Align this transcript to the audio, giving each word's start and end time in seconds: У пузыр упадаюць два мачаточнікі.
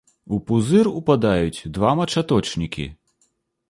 У 0.37 0.39
пузыр 0.47 0.89
упадаюць 1.01 1.67
два 1.79 1.95
мачаточнікі. 2.03 2.93